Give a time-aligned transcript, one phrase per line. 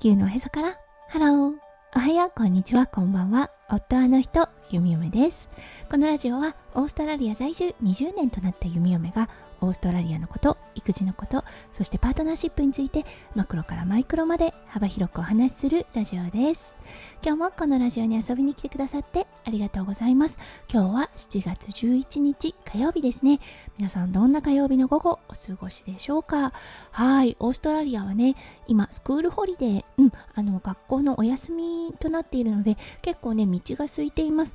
[0.00, 0.78] 地球のおへそから。
[1.10, 1.54] ハロー。
[1.94, 2.32] おはよう。
[2.34, 2.86] こんにちは。
[2.86, 3.50] こんばんは。
[3.68, 4.48] 夫あの人。
[4.70, 5.50] ゆみよめです。
[5.90, 7.74] このラジオはオーストラリア在住。
[7.82, 9.28] 20年となったゆみよめが
[9.60, 13.04] オーストラリアのこと育児のことそしてパートナーシップについて
[13.34, 16.76] マクロからマイクロまで幅広くお話しするラジオです。
[17.22, 20.38] 今日もこのラジオに遊びに来てくださってありがとうございます。
[20.72, 23.40] 今日は7月11日火曜日ですね。
[23.78, 26.52] 皆さんどんな火曜日の午後お過ごしでしょうか？
[26.92, 34.54] はいオーストラリアはね今スクールホリデーうんあの学校のお休みとなっているので結構ね道が空いています。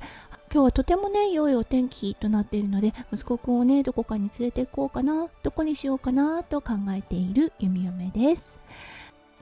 [0.52, 8.56] 今日はとてもね良いお天気となっているので息子くんをねどこかに連れて行こうかなどこにしようかなと考えている弓嫁です。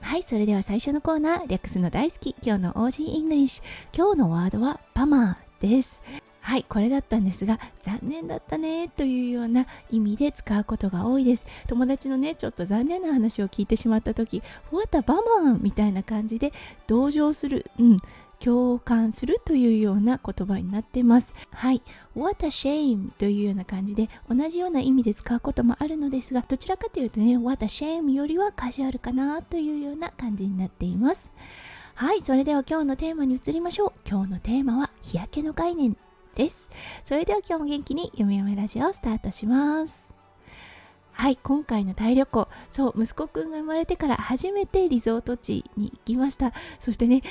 [0.01, 3.63] はいそれでは最初のコーナー略すの大好き今日の Aussie English。
[3.95, 6.01] 今日のワードは bummer です。
[6.41, 11.45] はいこれだったんですが残念だったねというような意味で使うことが多いです。
[11.67, 16.51] 友達のねちょっと残念な話を聞いてしまった時 What a bummer みたいな感じで
[16.87, 17.71] 同情する。
[17.79, 17.99] うん。
[18.43, 21.33] 共感するというような言葉になっています。
[21.51, 21.81] はい。
[22.15, 31.31] What a shame というような感じで同じような意味で使うこともあるのですが、どちらかというとね、What a shame よりはカジュアルかなというような感じになっています。
[31.95, 32.21] はい。
[32.21, 33.93] それでは今日のテーマに移りましょう。
[34.07, 35.97] 今日のテーマは日焼けの概念
[36.35, 36.69] です。
[37.05, 40.15] それでは今日も元気に読み読めラジオをスタートします。
[41.13, 46.51] はい、今回のタイ旅行、そう、息子くんが生まれてから初めてリゾート地に行きました。
[46.81, 47.23] そしてね、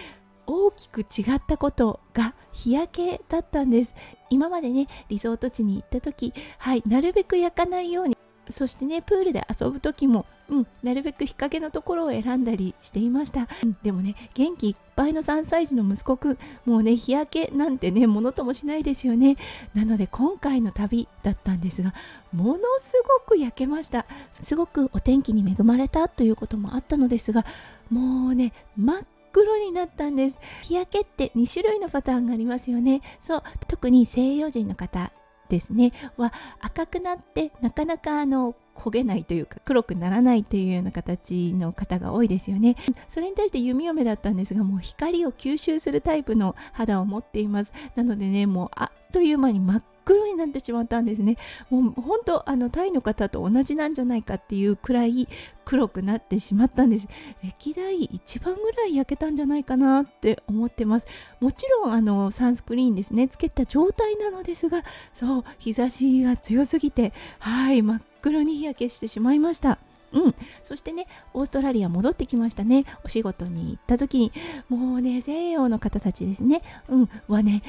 [0.47, 3.95] 大きく違ったことが日焼けだったんです。
[4.31, 8.17] 今までねリゾート地に行った時はいなるべく焼かないように
[8.51, 19.37] そしてねプールで遊ぶ時も、うん、なるべく日陰のところを選んだりしていました、うん、でもね元気いっぱいの3歳児の息子くんもうね日焼けなんてねものともしないですよね。
[19.75, 21.95] なので今回の旅だったんですが
[22.33, 24.07] ものすごく焼けました。
[24.33, 27.45] すごくお天気に恵まれたということもあったのですが
[27.91, 29.03] もうね真っ
[29.35, 30.39] 黒になったんです。
[30.63, 33.03] 日焼けって2種類のパターンがありますよね。
[33.21, 35.13] そう特に西洋人の方
[35.49, 35.93] ですね。
[36.17, 42.77] は赤くなってなかなかあの焦げないというか黒くならないというような形の方が多いですよね。
[43.09, 47.73] それに対して弓嫁だったんですがもう光を吸収するタイプの肌を持っています。
[47.97, 51.37] なのでねもうあっという間に真っ黒になってしまったんですね。
[51.71, 55.29] もう本当あのタイの方と同じなんじゃないかっていうくらい
[55.65, 57.07] 黒くなってしまったんです。
[57.43, 61.07] 歴代一番ぐらい焼けたんじゃないかなって思ってます。
[61.41, 63.29] もちろんあのサンスクリーンですね。
[63.29, 64.83] つけた状態なのですが
[65.15, 69.79] そう日差しが強すぎてはい真っ黒に日焼けしてしまいました。
[70.13, 72.85] うん、そしてねオーストラリア戻ってきましたね。
[73.05, 74.33] お仕事に行った時に。
[74.69, 77.63] もうね西洋の方たちですね、うん、はね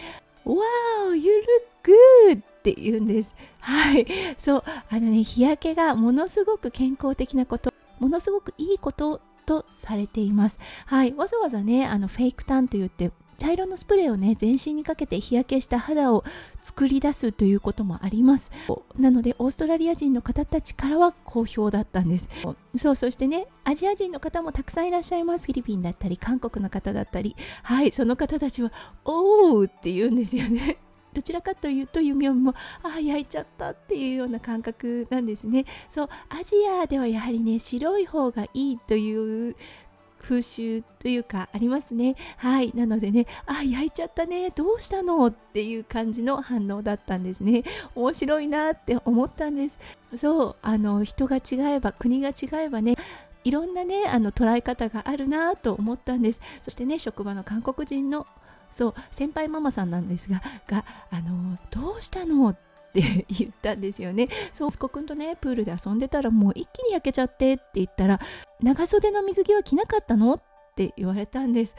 [0.45, 1.43] Wow, you
[1.83, 2.39] look good!
[2.39, 3.35] って言うんです。
[3.59, 4.05] はい。
[4.37, 4.63] そう。
[4.89, 10.59] あのね、日焼けがものすごく健康的なこと、ものすごくいいこととされています。
[10.85, 11.13] はい。
[11.13, 16.23] わざわざね、あの、フェイクタンと言って、茶色のスプレーをね全身にかけて日焼けした肌を
[16.61, 18.51] 作り出すということもあります。
[18.97, 22.29] なのでオーストラリア人の方たちからは好評だったんです。
[22.75, 25.45] そうそしてねアジア人の方もたくさんいらっしゃいます。
[25.45, 27.35] フィリピンだったり韓国の方だったり。
[27.63, 28.71] はいその方たちは
[29.03, 30.77] おーって言うんですよね。
[31.13, 32.53] どちらかというと弓嫁も
[32.83, 35.65] ああ焼いちゃったっていうような感覚なんですね。
[35.89, 39.55] そうアジアではやはりね白い方がいいという
[40.27, 42.15] 風習というかありますね。
[42.37, 42.71] はい。
[42.73, 44.49] なのでねあ焼いちゃったね。
[44.49, 47.63] どうしたのっていう感じの反応だったんですね。
[47.93, 49.77] 面白いなって思ったんです。
[50.15, 50.55] そう。
[50.61, 52.33] あの人が違えば国が違
[52.65, 52.95] えばね
[53.43, 56.41] いろんなねあの捉え方があるなと思ったんです。
[56.63, 58.25] そしてね職場の韓国人の
[58.71, 62.64] そう先輩ママさんなんですががあのどうしたのって
[62.99, 64.29] って 言ったんですよね。
[64.53, 68.19] そう、息子くんとね、プールで遊んでたらもう一気に焼けちゃってって言ったら、
[68.61, 70.35] 長袖の水着は着なかったの？
[70.35, 70.41] っ
[70.75, 71.75] て言われたんです。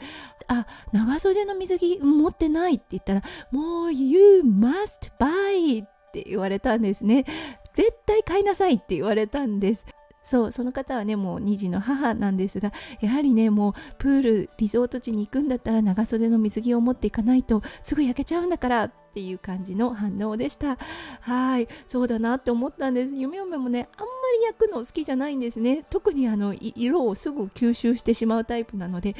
[0.47, 7.25] あ、長袖の水着持ってないって言ったら、もう You must buy って言われたんですね。
[7.73, 9.85] 絶対買いなさいって言われたんです。
[10.27, 20.77] そうその方はねもう2児の母なんですがやはりねもうプールリゾート地に行くんだったら長袖の水着を持っていかないとすぐ焼けちゃうんだからっていう感じの反応でした。
[21.21, 21.67] はい。
[21.87, 23.15] そうだなって思ったんです。
[23.15, 25.85] 夢嫁もねあんまり焼くの好きじゃないんですね。
[25.89, 29.15] 特にあの色をすぐ吸収してしまうタイプなので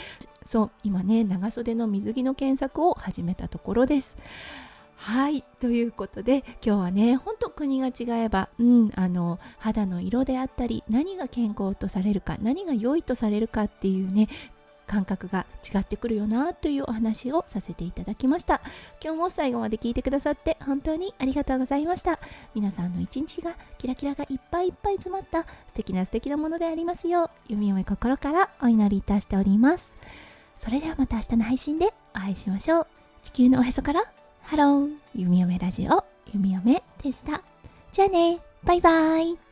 [0.45, 4.19] そう今ね長袖の水着の検索を始めたところです。
[4.97, 5.43] はい。
[5.59, 14.27] ということで今日はねほんと国が違えば、うん、あの肌の色であったり何が健康とされるか何が良いとされるかっていうね
[14.87, 18.61] 感覚が違ってくるよなというお話をさせていただきました。
[19.03, 22.19] 今日も最後まで聞いてくださって本当にありがとうございました。
[22.55, 29.97] 皆さんの一日がキラキラがいっぱいいっぱい詰まった素敵な素敵なものでありますよう弓嫁心からお祈りいたしております。
[30.57, 32.87] それではまた明日の配信でお会いしましょう。
[33.21, 34.03] 地球のおへそから
[34.41, 37.41] ハロー弓嫁ラジオ弓嫁でした。
[37.91, 38.39] じゃあね。
[38.63, 39.46] バイバイ。